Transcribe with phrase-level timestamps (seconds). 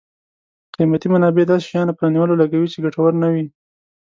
[0.75, 3.45] قیمتي منابع داسې شیانو په رانیولو لګوي چې ګټور نه وي.